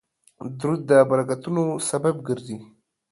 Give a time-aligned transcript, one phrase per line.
[0.59, 2.57] درود د برکتونو سبب ګرځي